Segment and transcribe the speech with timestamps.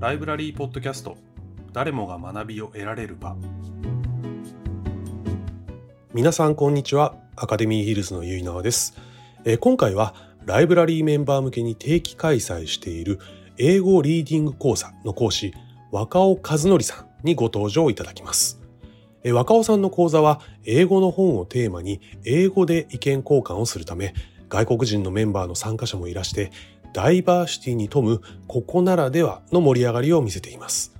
[0.00, 1.16] ライブラリーポッドキャスト。
[1.72, 3.34] 誰もが学びを得られる場。
[6.14, 7.16] 皆さんこんにちは。
[7.34, 8.94] アカデミーヒルズのゆいなわです、
[9.44, 13.18] えー、今回はライブラリーメンバー向けに定期開催している
[13.56, 15.52] 英語リーディング講座の講師
[15.90, 18.60] 若尾和則さんにご登場いただきます。
[19.24, 24.14] え若尾さんの講座は英語の本をテーマに英語で意見交換をするため
[24.48, 26.52] 外国人のメンバーの参加者もいらして
[26.92, 30.94] ダイバーシティに富むここならではの盛り上がりを見せています。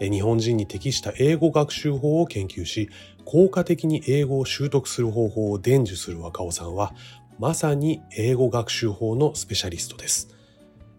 [0.00, 2.90] 日本人に適した英語学習法を研究し、
[3.24, 6.92] 効果的に英語を習得する方法を伝授する若尾さんは、
[7.38, 10.28] まさに英語学習法のスペシャリストです。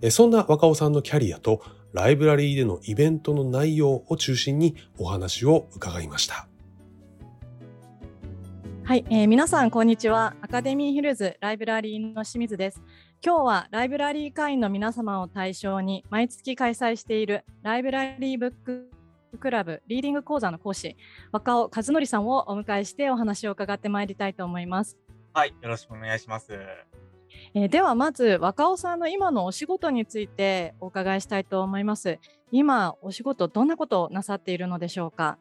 [0.10, 1.62] そんな若尾さんのキャリアと
[1.94, 6.48] ライブラリーでのイベントの内容を中心にお話を伺いました。
[8.84, 10.36] はい、えー、皆さんこんにちは。
[10.42, 12.82] アカデミーヒルズライブラリーの清水です。
[13.26, 18.92] 今日はライブラリー会員の皆様を対象に毎月開催しているライブラリーブック
[19.40, 20.98] クラブリーディング講座の講師
[21.32, 24.98] 若尾和則さんをお迎えしてお話を伺ってまいりたいと思います。
[25.34, 26.52] はい、よろしくお願いします。
[27.54, 32.20] えー、ではまず若尾さんの今のお仕事についてお伺いしたいと思います。
[32.52, 35.38] 今お仕事どんなことをなさっているのでしょうか？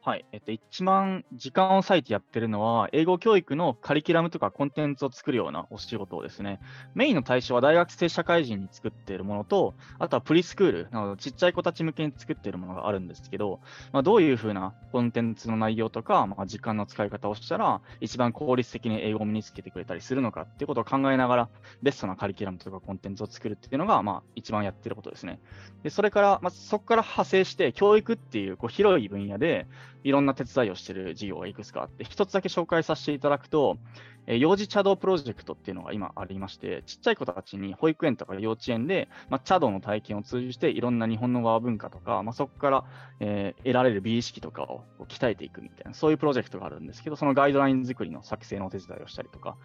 [0.00, 0.24] はい。
[0.30, 6.60] えっと、一番時間を割いてやってるのは、英語教育のカリキュラムとかコンテンツを作るようなお仕事をですね。
[6.94, 13.58] メインの対象は大学生社会人に作っているものと、あとはプリスクール、などちっちゃい子たち向けに作っているものがあるんですけど、
[13.92, 21.48] まあ、どういうふうなコンテンツの内容とか、まあ、時間の使い方をしたら、一番効率的に英語を身につけてくれたりするのかっていうことを考えながら、
[21.82, 25.40] ベストなカリキュラムとかコンテンツを作るっていうのが、まあ、一番やってることですね。
[25.82, 29.66] で、それから、まあ、そこから派生して、教育っていうこう広い分野で、
[30.04, 33.78] いろんな手伝いをしている事業がいくつかあって、一つだけ紹介させていただくと、
[34.26, 42.84] えー、幼児茶道プロジェクトっていうのが今ありまして、ちっちゃい子たちに保育園とか幼稚園で、まあ、茶道の体験を通じて、いろんな日本の和文化とか、まあ、そこから、
[43.20, 49.56] えー、得られる美意識とかを鍛えていくみたいな、そういうプロジェクトがあるんですけど、そのガイドライン作りの作成のお手伝いをしたりとか、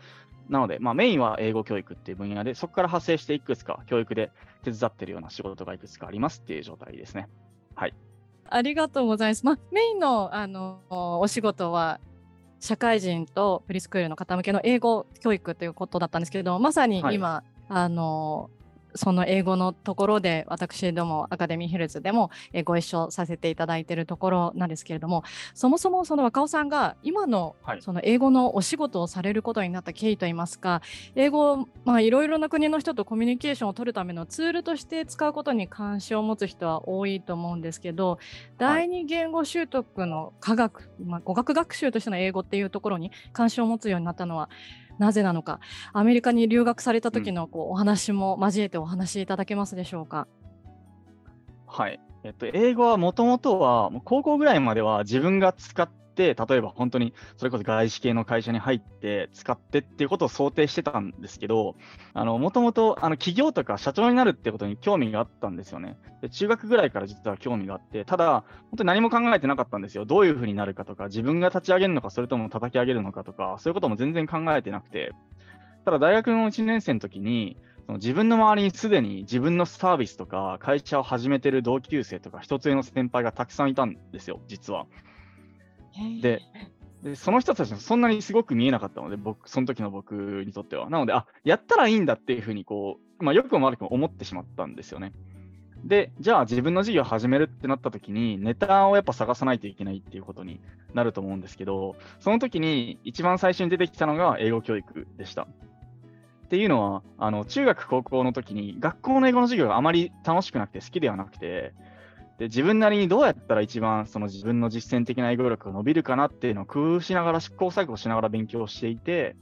[0.50, 4.31] なので、まあ、メインは英語教育っていう分野で、そこから派生していくつか教育で
[4.63, 7.28] 手伝ってるような仕事がいくつかありますっていう状態ですね。
[7.75, 7.94] はい。
[8.53, 9.46] ありがとうございます。
[9.46, 10.80] まあ、メインのあの
[11.19, 12.00] お仕事は
[12.59, 18.52] 社会人とプリスクールの方向けの英語教育ということだったんですけどまさに今、はい、あの
[18.96, 22.31] その英語のところで私どもアカデミーヒルズでも
[22.66, 25.24] ご一緒させていただいているところなんですけれども
[25.54, 30.82] そもそもその若尾さんが今のその英語のお仕事をされることになった経緯といいますか
[31.16, 38.20] 英語まあいろいろな国の人とコミュニケーションを取るためのツールとして使うことに関心を持つ人は多いと思うんですけど
[38.58, 44.50] 第二言語習得の科学、まあ、語学学習としての英語っていうところに関心を持つようになったのは
[45.00, 45.59] なぜなのか
[45.94, 50.28] アメリカに留学された時のこう、お話も交えてお話しいただけますでしょうか。
[51.68, 52.00] はい。
[52.24, 61.75] えっと、英語はもともとは、高校ぐらいまでは自分が使っ、例えば本当にそれこそ外資系の会社に入って使ってっていうことを想定してたんですけど、
[62.13, 66.29] もともと企業とか社長になるってことに興味があったんですよねで。
[66.29, 70.06] 中学ぐらいから実は興味があって、ただ、本当に何も考えてなかったんですよ。
[70.06, 75.12] どういうふうになるかとか、自分が立ち上げるのか、それとも叩き上げるのかとか、そういうことも全然考えてなくて、
[75.85, 84.85] ただ大学の1年生の時に、その自分の周りにすでに自分のサービスとか会社を始めてる同級生とか一つ上の先輩がたくさんいたんですよ、実は。
[86.22, 86.42] で
[87.04, 90.14] で、その人たちもそんなにすごく見えなかったので、僕、その時の僕
[90.46, 90.90] にとっては。
[90.90, 95.12] なので、あ、やったらいいんだっていうふうに、こう、まあ、よくも悪くも思ってしまったんですよね。
[95.84, 100.62] で、じゃあ自分の事業を始めるってなった時に、ネタをやっぱ探さないといけないっていうことに
[100.94, 105.44] なると思うんですけど、その時に一番最初に出てきたのが英語教育でした。
[105.44, 111.74] っていうのは、あの中学、高校の時に学校の英語の授業があまり楽しくなくて好きではなくて、
[112.40, 119.36] で自分なりにどうやったら一番その自分の実践的な英語力が伸びるかなっていうのを工夫しながら試行錯誤しながら勉強していて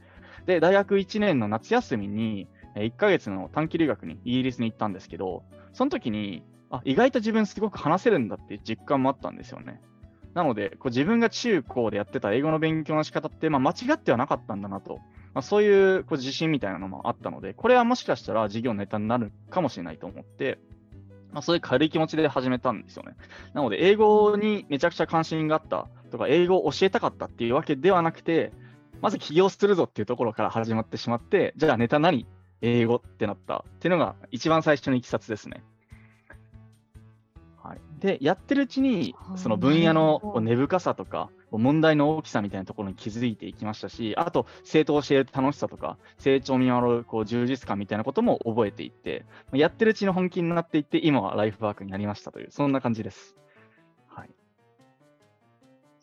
[0.46, 5.44] で大学1年の夏休みに1ヶ月の短期留学にイギリスに行ったんですけど
[5.74, 9.82] その時にあ意外と自分すごく話せるんだっていう実感もあったんですよね。
[10.34, 14.96] なので、こう自分が中高でやってた英語の勉強の仕方って、まあ、間違ってはなかったんだなと、
[15.34, 20.60] まあ、そういうこう自信みたいなのもあったので、これはもしかしたら授業のネタになるかもしれないと思って、
[21.32, 23.16] まあ、そういう軽い気持ちで始めたんですよね。
[23.54, 28.52] なので、英語にめちゃくちゃ関心があったとか、英語を教えたかったっていうわけではなくて、
[29.02, 32.28] まず起業するぞっていうところから始まってしまって、じゃあネタ何？
[32.64, 35.64] 英語ってなったっていうのが一番最初のいきさつですね。
[38.04, 53.36] はい、で、やってるうちに、その分野の根深さとか、問題の大きさみたいなところに気づいていきましたし、あと、生徒を教える楽しさとか、成長を見守るこう充実感みたいなことも覚えていって、やってるうちに本気になっていって、今はライフワークになりましたという、そんな感じです。
[54.08, 54.30] はい、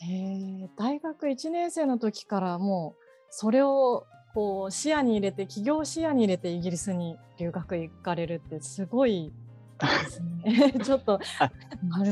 [0.02, 9.32] え大学1年生の時からもう、それをこう視野に入れて、企業視野に入れてイギリスに留学行かれるって、すごい。
[10.82, 11.20] ちょっと、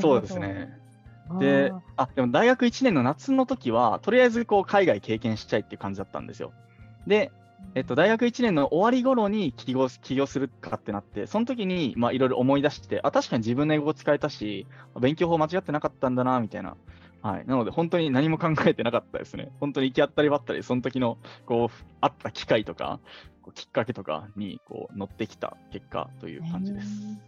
[0.00, 0.78] そうですね。
[1.40, 6.52] で、あ、でも大学1年の夏の時は、とりあえずこう海外経験したいっていう感じだったんですよ。
[7.06, 7.32] で、
[7.74, 14.66] えっと、大学1年の終わり頃に起業起業するかってなって、その時にまあいろいろ思い出して、あ、確かに自分の英語を使えたし、
[15.00, 16.76] 勉強法間違ってなかったんだな、みたいな。
[17.22, 17.46] はい。
[17.46, 19.50] なので、本当に何も考えてなかったですね。
[19.58, 23.00] 本当に行き当たりばったり、その時の、こう、あった機会とか、
[23.54, 27.19] きっかけとかに、こう、乗ってきた結果という感じです。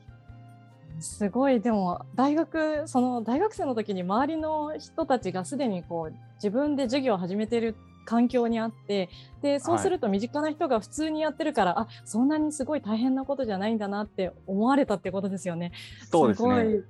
[1.00, 1.60] すごい。
[1.60, 9.10] でも大学その大学生の時に周りの人たちがすでにこう自分で授業を始めてる環境にあって
[9.42, 15.72] でそうすると身近な人が普通にやってるから、はい、あそんなにすごい大変なことじゃないんだなって思われたってことですよね。
[16.10, 16.82] そうですね。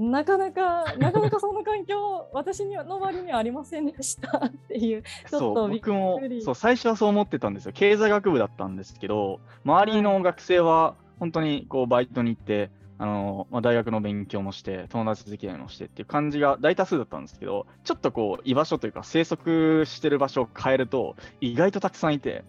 [0.00, 7.72] なかなか、 なかなかそんな環境、私にはの周りにはありませんでしたっていう、ちょっと僕もそう最初はそう思ってたんですよ。
[7.74, 12.70] 経済学部だったんですけど、周りの学生は本当にこうバイトに行って、
[13.02, 22.44] あのまあ、大学の勉強もして、友達付き合いもしてっていう感じが大多数だったんですけど、ちょっとこう、居場所というか、生息してる場所を変えると、意外とたくさんいて、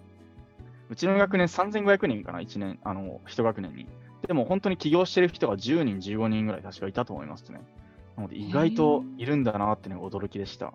[0.89, 3.87] うちの学年3500人かな、1年、あの、1学年に。
[4.27, 7.61] でも本当に起業してる人が10人、15人ぐらい確かいたと思いますね。
[8.17, 10.73] なので、意外といるんだなってね、驚きでした。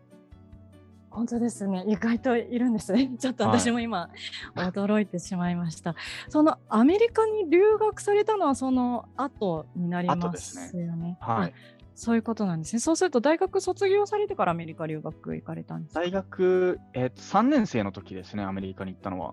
[1.17, 1.83] 本当ですね。
[1.89, 3.11] 意外といるんですね。
[3.19, 4.11] ちょっと私も今、
[4.55, 5.95] はい、驚いてしまいました。
[6.29, 10.97] そのアメリカに留学されたのはその後になりますよね。
[10.97, 11.55] ねはい。
[11.95, 12.81] そういうことなんですね。
[12.81, 19.33] そうすると大学卒業されてからアメリカ留学行かれたんです大学、えー、3年生の時ですね、アメリカに行ったのは。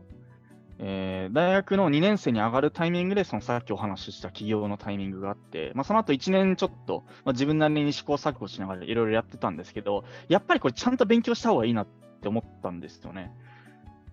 [0.80, 11.88] えー、大学の2年生に上がるタイミングで、そのさっきお話しした起業のタイミングがあって、まあ、その後1年ちょっと、まあ、自分なりに試行錯誤しながらいろいろやってたんですけど、やっぱりこれちゃんと勉強した方がいいなっ
[12.22, 13.32] て思ったんですよね。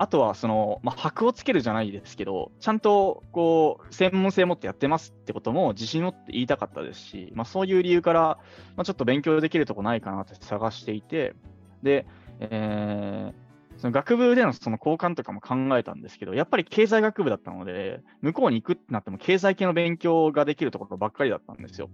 [0.01, 8.39] あとは、その、まあ、箔をつけるじゃないですけど、ちゃんと、こう、専門性を持ってやってますってことも自信を持って言いたかったですし、まあ、そういう理由から、
[8.77, 11.35] まあ、ちょっと勉強できるとこないかなって探していて、
[11.83, 12.07] で、
[12.41, 13.50] えー、
[13.81, 21.88] その学部でのその交換とかも考えたんですけど、やっぱり経済学部だったので、向こうに行くってなっても経済系の勉強ができるところばっかりだったんですよ。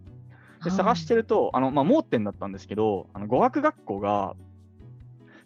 [0.65, 4.35] で探してると、あのまあ、盲点だったんですけど、あの語学学校が、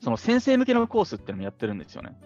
[0.00, 2.16] その先生向けのコースっていうのもやってるんですよね。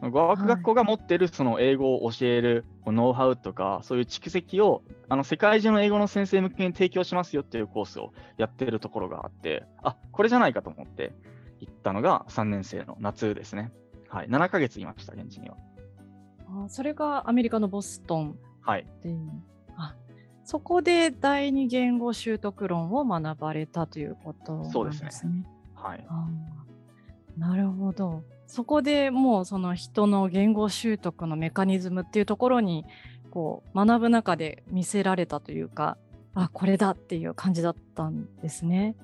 [0.00, 11.33] 語学学校が持ってるその英語を教えるノウハウとか、そういう蓄積をあの世界中の英語の先生向けに提供しますよっていうコースをやってるところがあって、あこれじゃないかと思って、行
[11.84, 13.70] ったのが3年生の夏ですね。
[14.08, 15.56] はい、7ヶ月いました、現地には。
[16.48, 18.86] あそれがアメリカのボストンはい、
[19.76, 19.94] あ
[20.44, 24.72] そこで第二言語習得論を学ばれたということなんですね。
[24.72, 25.46] そうですね。
[25.74, 26.06] はい。
[27.36, 28.22] なるほど。
[28.46, 32.86] そこでもうその人の言語習得のメカニズムっていうところに
[33.30, 35.98] こう学ぶ中で見せられたというか、
[36.34, 38.96] あこれだっていう感じだったんですね。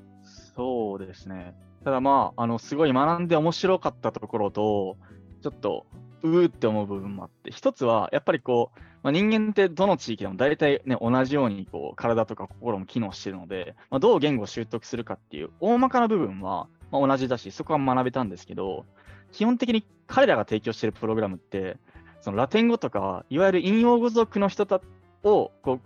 [0.57, 1.55] そうですね。
[1.85, 4.97] ただまあ、あの、すごい学んで面白かったところと、
[5.43, 5.87] ちょっと、
[6.23, 18.85] うーって思う部分もあって、一つは、やっぱりこう、まあ、人間ってどの地域でも大体ね、同じようにこう体とか心も機能してるので、まあ、どう言語を習得するかっていう大まかな部分は、まあ、同じだし、そこは学べたんですけど、
[19.33, 21.79] 基本的に彼らが提供しているプログラムって、
[22.21, 24.83] そのラテン語とか、いわゆる引用語族の人た
[25.23, 25.81] をこう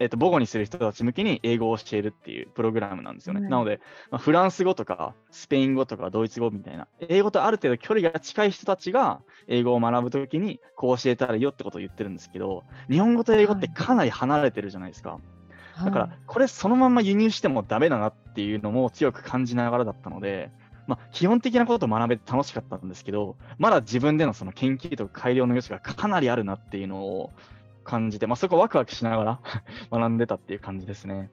[0.00, 3.40] えっ、と、母語にする人たち向けに英語を教えるっていうプログラムなんですよね。
[3.42, 3.80] うん、なので、
[4.10, 15.20] まあ、フランス語とかスペイン語とかドイツ語みたいな、英語とある程度距離が近い人たちが英語を学ぶときにこう教えたらいいよってことを言ってるんですけど、日本語と英語ってかなり離れてるじゃないですか。
[15.74, 20.50] はい、だから、これそのまま輸入してもダメだなっていうのも強く感じながらだったので、
[20.86, 27.32] まあ、基本的なことを学べて楽しかったんですけど、まだ自分でのその研究とか改良の余地がかなりあるなっていうのを
[27.84, 29.40] 感じて、まあ、そこワクワクしながら
[29.90, 31.30] 学んでたっていう感じですね。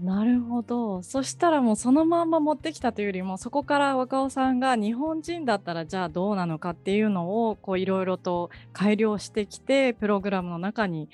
[0.00, 1.02] なるほど。
[1.02, 11.10] そしたらもうそのまんま持ってきたというよりも、そこから若尾さんが日本人だったらじゃあどうなのかっていうのをこういろいろと改良してきて、プログラムの中に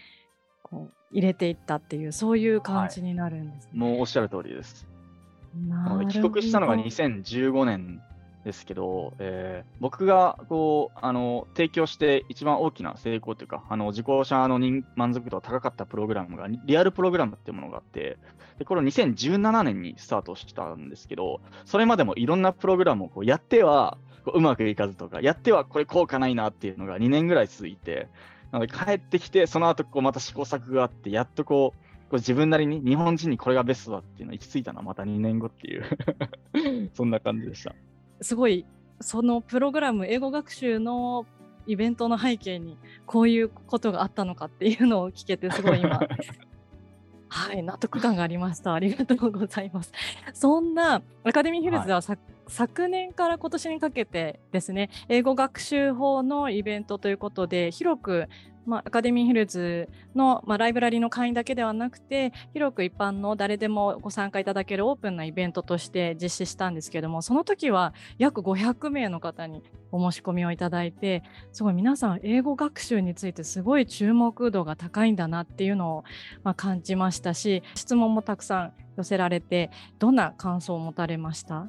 [0.62, 3.70] こう入れていったっていう、そういう感じになるんですね。
[3.72, 4.86] はい、もうおっしゃる通りです。
[6.08, 8.00] 帰国したのが2015年
[8.46, 14.60] ですけど、えー、僕がこうあの提供して一番大きな成功というか、あの受講者の
[14.94, 18.18] 満足度が高かったプログラムが、リアルプログラムっていうものがあって、
[18.60, 28.06] でこれ2017年にスタートしたんですけど、それまでもいろんなプログラムをこうやってはこううまくいかずとか、やってはこれ効果ないなっていうのが2年ぐらい続いて、
[28.52, 35.84] なので帰ってきて、その後こうまた試行錯誤があって、やっとこう、こう自分なりに日本人にこれがベストだっていうのを行き着いたのはまた2年後っていう
[36.94, 37.74] そんな感じでした。
[38.20, 38.64] すごい
[39.00, 41.26] そのプログラム英語学習の
[41.66, 46.00] イベントの背景にこういうことがあったのかっていうのを聞けてすごい今
[47.28, 48.73] はい納得感がありました。
[48.73, 49.92] ありがとうございます。
[50.32, 58.28] そんなアカデミーヒルズでは、はい、昨年から今年にかけてですね英語学習法のイベントということで広く
[58.66, 76.04] まあ、アカデミーヒルズの、まあ、ライブラリの会員だけではなくて広く一般の誰でもご参加いただけるオープンなイベントとして実施したんですけどもその時は約500名の方にお申し込みをいただいてすごい皆さん英語学習についてすごい注目度が高いんだなっていうのを、
[76.42, 81.68] まあ、感じましたし質問もたくさん寄せられてどんな感想を持たれました？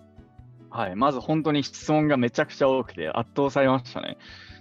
[0.69, 4.17] はい、まず本当に質問がめちゃくちゃ多くて圧倒されましたね。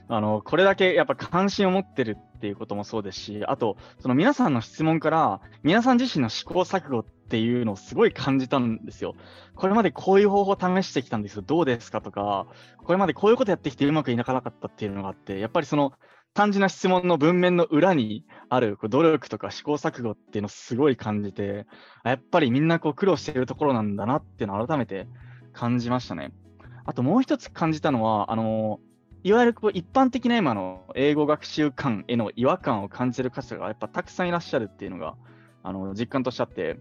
[0.09, 9.15] あの、これだけやっぱ関心を持ってるっていうこともそうですし、あと、その皆さんの質問から、皆さん自身の試行錯誤っていうのをすごい感じたんですよ。
[9.55, 11.43] これまでこういう方法を試してきたんですよ。
[11.43, 12.47] どうですかとか、
[12.85, 15.93] これまでこういうことやってきてうまくいかなかったっていうのがあって、やっぱりその
[16.35, 21.67] 単純な質問の文面の裏にある努力とか試行錯誤っていうのをすごい感じて、
[22.05, 25.09] やっぱりみんなこう苦労してるところなんだなっていうのを改めて
[25.55, 26.33] 感じましたね。
[26.85, 28.81] あともう一つ感じたのは、あの
[29.27, 35.17] いわゆるこう一般的な今の英語学習感への違和感を感じる方がやっぱたくさんいらっしゃるっていうのが
[35.65, 36.79] あの実感としてあって、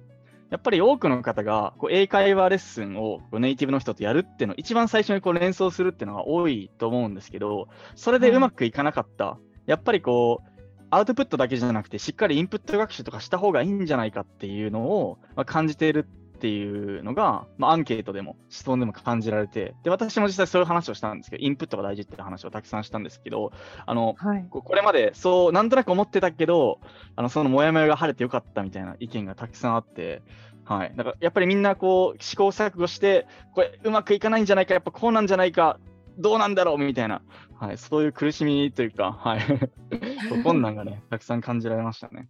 [0.51, 9.25] やっぱり多くの方がこう英会話レッスンをネイティブの人とやるっていうのを一番最初にこう連想するっていうのが多いと思うんですけど、それでうまくいかなかった。
[9.25, 10.49] はい、やっぱりこう、
[10.91, 16.07] アウトプットだけじゃなくて、しっかりインプット学習とかした方がいいんじゃないかっていうのを、感じている
[16.45, 23.51] っていうのが、まあ、アンケートでも質問でも感じられて、で、私も実際そういう話をしたんですけど、インプットが大事っていう話をたくさんしたんですけど、
[23.87, 26.79] あの、はい、これまでそう、なんとなく思ってたけど、
[27.15, 30.21] あの、そのモヤモヤが晴れてよかったみたいな意見がたくさんあって、
[30.65, 30.93] はい。
[30.95, 33.25] だからやっぱりみんなこう試行錯誤して、
[33.55, 35.79] これうまくいかないんじゃないか、やっぱこうなんじゃないか、
[36.19, 37.23] どうなんだろうみたいな、
[37.59, 39.41] はい、そういう苦しみというか、はい、
[40.43, 42.29] 困難がね、たくさん感じられましたね。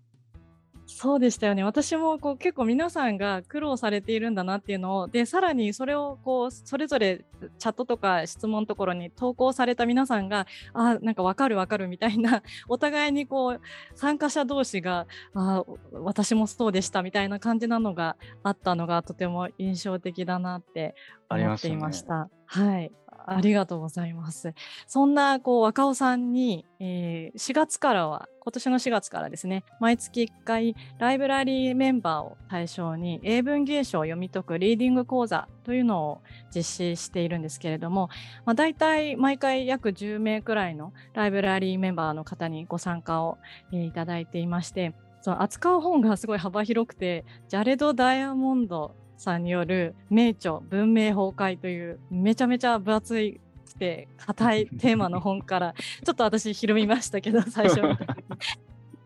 [0.88, 1.64] そうでしたよね。
[1.64, 7.26] 私もこう結構皆さんが苦労されているんだなっていうのを、で、さらにそれをこう、それぞれ
[7.58, 13.62] チャットとか質問のところに投稿された皆さんが、あ、なんかわかるわかるみたいな、 お互いにこう、
[13.96, 20.96] 参加者同士が、あ、私もそうでしたみたいな感じなのがあったのがとても印象的だなって
[21.30, 22.30] 思っていました。
[22.48, 22.92] したね、はい。
[23.28, 24.54] ありがとうございます。
[24.88, 36.22] そんなこう若尾さんに、えー、4月からは今年の4月からですね毎月1回ライブラリーメンバーを対象に英文芸書を読み解くリーディング講座というのを
[36.56, 38.10] 実施しているんですけれども、
[38.46, 43.40] まあ、大体毎回約10名くらいのライブラリーメンバーの方にご参加を、
[43.74, 53.40] えー、いただいていましてその扱う本がすごい幅広くてジャレド・ダイヤモンドさんによる名著文明崩壊というめちゃめちゃ分厚い
[53.78, 57.82] て硬いテーマの本から ちょっと私ひるみましたけど 最初。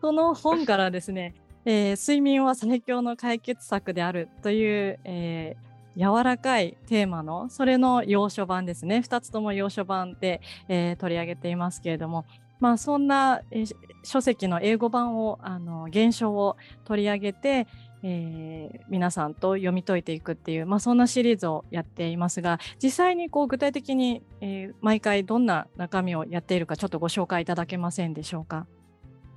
[0.00, 1.34] その本からですね、
[1.66, 8.98] えー、睡眠は最強の解決策であるという、えー、柔らかいテーマのそれの要所版ですね。
[8.98, 12.24] 2つとも要所版で、えー、取り上げていますけれども。
[12.60, 13.74] まあそんな、えー、
[14.04, 17.66] 書籍の英語版をあの現象を取り上げて、
[18.02, 28.66] えー、皆さんと読み解いていくっていう、まあ、そんなシリーズをやっていますが実際にこう具体的に、えー、毎回どんな中身をやっているかちょっとご紹介いただけませんでしょうか？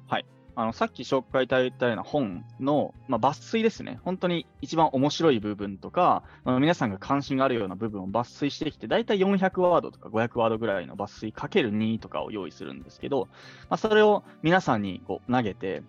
[0.08, 13.29] はいあのさっき紹介いただいたような本の、まあ、抜粋ですね、本当に一番面白い部分とか、まあ、皆さんが関心があるような部分を抜粋してきて、大体400ワードとか500ワードぐらいの抜粋かける2とかを用意するんですけど、
[13.70, 15.82] まあ、それを皆さんにこう投げて、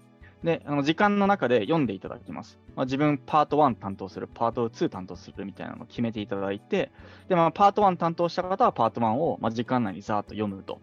[0.44, 2.58] で、あの時間の中で読んでいただきます。
[2.76, 6.92] まあ、自分パート1担当する、パート2担当するみたいなのを決めていただいて、
[7.28, 10.80] で、まあ、パート1担当した方はパート1を、まあ、時間内にざーっと読むと。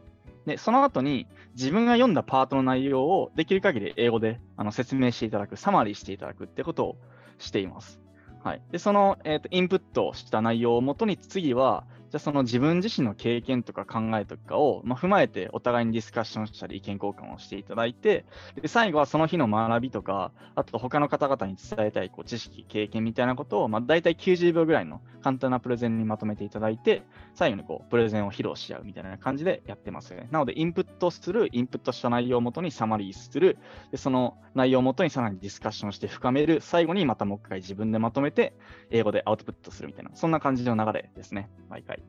[0.47, 6.95] で、その後に自分が読んだパートの内容をできる限り英語であの説明していただく、サマリーしていただくってことを
[7.37, 7.99] しています。
[8.43, 8.61] はい。
[8.71, 18.25] で、その、えーと、インプットした内容をもとに次はじゃあその自分自身の経験とか考えとかを、まあ、踏まえてお互いにディスカッションしたり意見交換をしていただいて、
[18.61, 27.03] で最後はその日の学びとか、あと他の方々に伝えたいこう知識、経験みたいなことを、まあ、大体90秒ぐらいの簡単なプレゼンにまとめていただいて、
[27.33, 30.27] 最後にこうプレゼンを披露し合うみたいな感じでやってますね。
[30.31, 33.57] なので、インプットする、インプットした内容をもとにサマリーする、
[33.91, 38.53] でその内容をもとにさらにディスカッションして深める、最後にまたもう一回自分でまとめて、
[38.89, 42.00] 英語でアウトプットするみたいな、そんな感じの流れですね、毎回。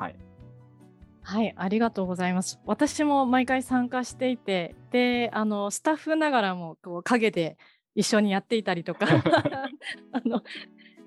[0.00, 0.16] はい。
[1.22, 2.58] はい、ありがとうございます。
[2.64, 7.58] 私も毎回参加していて、で、あのスタッフながらもこう陰で
[7.94, 9.06] 一緒にやっていたりとか
[10.12, 10.42] あの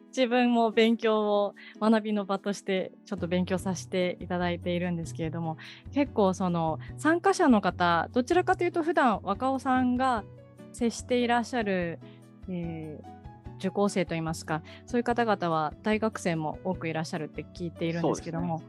[0.10, 5.58] 自分も勉強を学びの場としてちょっと勉強させていただいているんですけれども
[5.92, 10.24] 結構その参加者の方どちらかというと普段若尾さんが
[10.72, 12.00] 接していらっしゃる、
[12.48, 13.23] えー、
[13.58, 18.62] 受講生といいますかそういう方々は大学生も多くいらっしゃるって聞いているんですけども。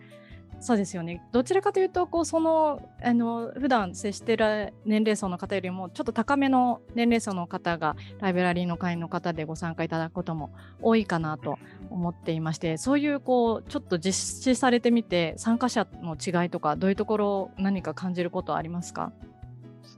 [0.61, 11.59] そうですよねどちらかというとこうそのあの普段接している年齢層の方よりもちょっと高めの年齢層の方がライブラリーの会の方でご参加いただくことも多いかなと
[11.91, 19.13] 思っていましてそういうこうちょっと実施されてみて参加者の違いとかどういうところ何か感じることはありますか？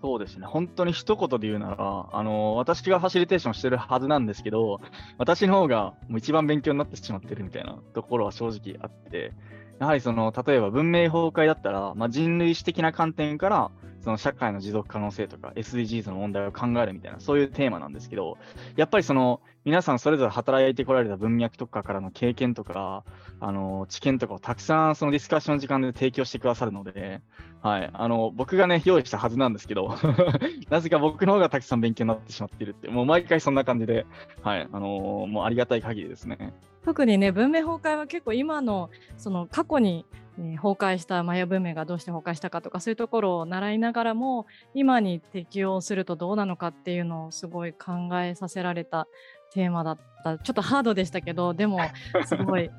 [0.01, 4.81] そうですね、本当に一言で言うなら、あの私がファシリテーションしてるはずなんですけど、
[5.19, 9.33] 私の方がもう一番勉強になってしまってるみたいなところは正直あって、
[9.79, 18.39] やはりその例えば文明崩壊だったら、まあ、人類史的な観点からその社会の持続可能性とか SDGs の問題を考えるみたいなそういうテーマなんですけど
[18.77, 23.03] やっぱりその皆さんそれぞれ働いてこられた文脈とかからの経験とか
[23.41, 27.21] あの知見とかをたくさんそのディスカッションの時間で提供してくださるので、
[27.63, 29.93] はい、あの僕がね用意したはずなんですけど
[30.71, 34.07] なぜか僕の方がたくさん勉強になってしまっているってもう毎回そんな感じで、
[34.41, 36.55] はいあのもうありがたい限りですね。
[36.85, 40.07] 特にね文明崩壊は結構今のその過去に、
[40.37, 49.09] 崩壊したマヤ文明がどうして崩壊したかとかそういうところを習いながらも今に適応するとどうなのかっていうのをすごい考えさせられた
[49.53, 51.81] テーマだったちょっとハードでしたけどでも
[52.27, 52.71] すごい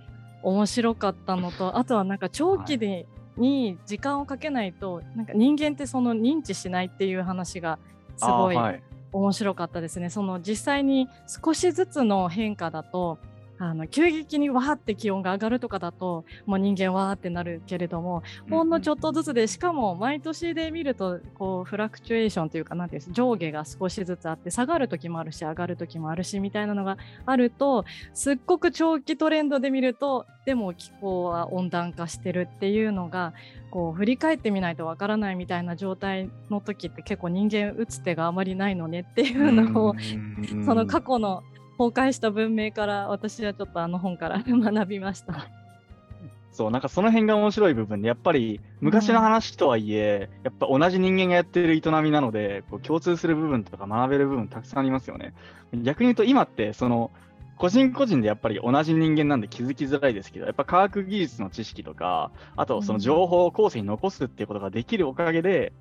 [0.43, 3.07] 面白かったのと あとはなんか長期で、はい、
[3.37, 7.79] に時間をかけないとなんか人間ってその認知しないっていう話が
[8.15, 8.57] すごい
[9.11, 10.09] 面白かったですね。
[10.09, 11.07] その実際に
[11.43, 13.17] 少しずつの変化だと
[13.59, 33.33] あの急激にわーって気温が上がるとかだともう人間わーってなるけれども、ほんのちょっとずつでしかも毎年で見るとこうフラクチュエーションというかなんていう上下が少しずつあって下がる時もあるし上がる時もあるしみたいなのがあるとすっごく長期トレンドで見るとでも気候は温暖化してるっていうのが
[33.69, 39.95] こう振り返ってみないとわからないみたいな状態の時って結構人間打つ手があまりないのねっていうのを
[40.65, 41.43] その過去の
[41.77, 45.47] 崩壊した文明から私はちょっとあの本から学びました。
[46.57, 55.35] そうなんかその辺が面白い部分でやっぱり昔の話とはいえ、うん、やっぱ同じ人間がやってる営みなのでこう共通する部分とか学べる部分たくさんありますよね。
[55.83, 57.11] 逆に言うと今ってその
[57.57, 65.73] 個人個人でやっぱり同じ人間なんで気づきづらいですけどやっぱ科学技術の知識とかあとその情報を後世に残すっていうことができるおかげで、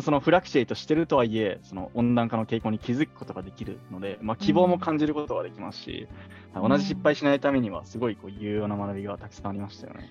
[0.00, 6.08] そのフラクチュエイトしてるとはいえ、その温暖化の傾向に気づくことができるので、まあ、希望も感じることができますし、
[6.54, 10.10] うん、同じ失敗しないためには、すごいこう有用な学びがたくさんありましたよね。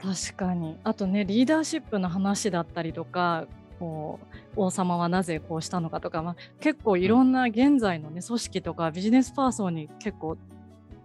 [0.00, 0.78] 確かに。
[0.84, 3.46] あとね、リーダーシップの話だったりとか、
[3.78, 10.38] こう王様はなぜこうしたのかとか、まあ、結構いろんな現在の、ね、組織とかビジネスパーソンに結構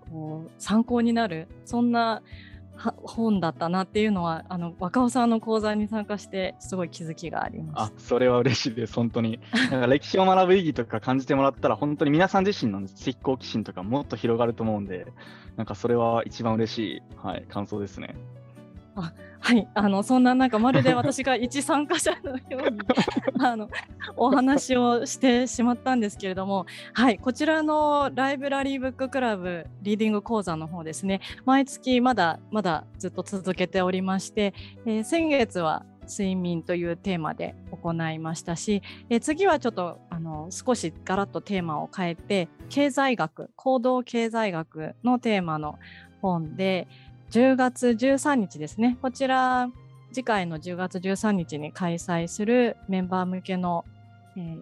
[0.09, 2.21] こう参考になるそんな
[3.03, 7.91] 本だったなっていうのはあの若尾さんの講座に参加してすごい気づきがあります。
[7.93, 9.39] あそれは嬉しいです本当に。
[9.71, 15.07] なんか歴史を学ぶ意義とか感じてもらったら本当に皆さん自身の知好奇心とかもっと広がると思うんで
[15.57, 18.15] なんかそれは一番嬉しい、はい、感想ですね。
[18.95, 22.79] あはいあのそんななんかまるで私が一参加者のように
[23.43, 23.69] あの
[24.15, 31.21] お話をしてしまったんですけれどもはいこちらのライブラリーブッククラブリーディング講座の方ですね。
[31.45, 34.53] 毎月まだまだずっと続けておりまして、
[34.85, 45.79] えー、先月は睡眠というテーマで行いましたし、え次はちょっとあの少しガラッとテーマを変えて経済学行動経済学のテーマの
[46.21, 46.87] 本で、
[47.31, 48.97] 10月13日ですね。
[49.01, 49.69] こちら、
[50.11, 53.85] 次回の10月13日に開催するメンバー向けの、
[54.35, 54.59] えー、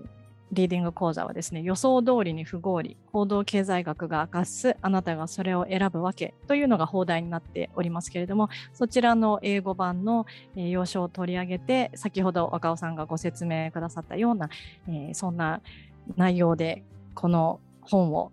[0.52, 14.48] リーディング講座はですね、予想通りに不合理、行動経済学が明かす、あなたがそれを選ぶわけというのが放題になっておりますけれども、そちらの英語版の、えー、要所を取り上げて、先ほど若尾さんがご説明くださったような、
[14.88, 15.62] えー、そんな
[16.18, 16.84] 内容で、
[17.16, 18.32] この本を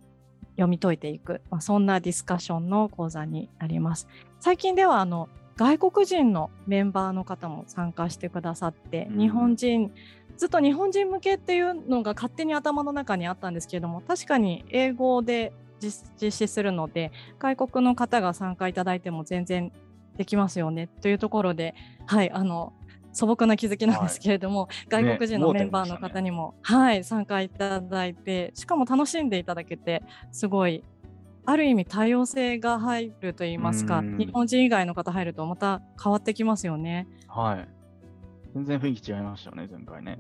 [0.57, 4.09] 読み解いていく、まあ、そんなディスカッションの講座になります。
[4.41, 9.91] 最近ではあの外国人のメンバーの方も参加してくださって、日本人
[10.37, 19.73] ずっと日本人向けっていうのが勝手に頭の中にあったんですけれども確かに英語で実施するので外国の方が参加いただいても全然
[20.17, 21.75] できますよねというところで、
[22.07, 22.73] はい、あの
[23.13, 30.85] 素朴な気づきなんですけれども、はい、外国人のメンバーの方にも、ね、はい、参加いただいてしかも楽しんでいただけてすごい
[31.47, 37.07] ある意味多様性が入るといいますか日本人以外の方入るとまた変わってきますよね。
[37.29, 37.69] はい
[38.55, 40.19] 全然雰囲気違いましたね前回ね。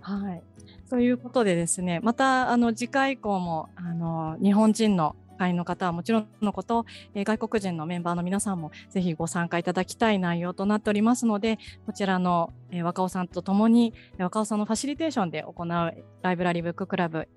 [0.00, 0.42] はい
[0.88, 15.66] ということでですねまたあの次回以降もあの日本人の会の方はもちろんのこと、えー、外国人のメンバーの皆さんもぜひご参加いただきたい内容となっておりますので、こちらの、えー、若尾さんとともに、若尾さんのファシリテーションで行う
[16.22, 17.28] ライブラリーブッククラブ、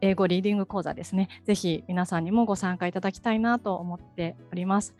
[0.00, 4.94] 英語リーディング講座ですね、ぜひ皆さんにもご参加いただきたいなと思っております。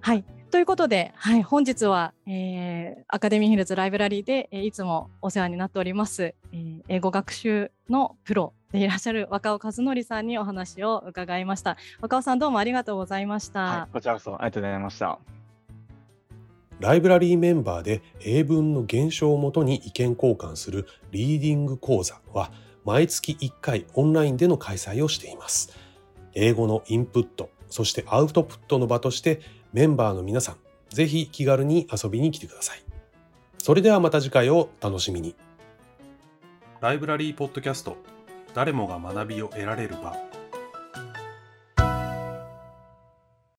[0.00, 0.24] はい。
[0.50, 11.76] ということで、はい、本日は、えー、アカデミーヒルズライブラリーで、えー、いつもお世話になっております、えー、英語学習のプロでいらっしゃる若尾和則さんにお話を伺いました。
[12.00, 13.60] 若尾さんどうもありがとうございました。
[13.60, 15.18] はい、こちらこそありがとうございました。
[16.80, 22.50] ライブラリーメンバーで英文の現象をもとに意見交換するリーディング講座は
[22.84, 25.76] 毎月1回オンラインでの開催をしています。
[26.34, 29.40] 英語のインプット、そしてアウトプットの場として
[29.72, 30.56] メンバーの皆さん、
[30.88, 32.82] ぜひ気軽に遊びに来てください。
[33.58, 35.34] それではまた次回を楽しみに。
[36.80, 37.96] ライブラリーポッドキャスト、
[38.54, 40.16] 誰もが学びを得られる場。